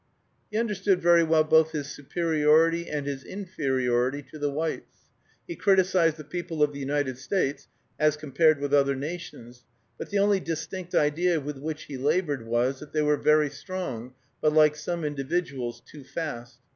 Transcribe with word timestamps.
He 0.49 0.57
understood 0.57 0.99
very 0.99 1.21
well 1.23 1.43
both 1.43 1.73
his 1.73 1.87
superiority 1.87 2.89
and 2.89 3.05
his 3.05 3.23
inferiority 3.23 4.23
to 4.31 4.39
the 4.39 4.49
whites. 4.49 5.11
He 5.47 5.55
criticised 5.55 6.17
the 6.17 6.23
people 6.23 6.63
of 6.63 6.73
the 6.73 6.79
United 6.79 7.19
States 7.19 7.67
as 7.99 8.17
compared 8.17 8.59
with 8.59 8.73
other 8.73 8.95
nations, 8.95 9.63
but 9.99 10.09
the 10.09 10.17
only 10.17 10.39
distinct 10.39 10.95
idea 10.95 11.39
with 11.39 11.59
which 11.59 11.83
he 11.83 11.97
labored 11.97 12.47
was, 12.47 12.79
that 12.79 12.93
they 12.93 13.03
were 13.03 13.15
"very 13.15 13.51
strong," 13.51 14.15
but, 14.41 14.53
like 14.53 14.75
some 14.75 15.05
individuals, 15.05 15.83
"too 15.85 16.03
fast." 16.03 16.57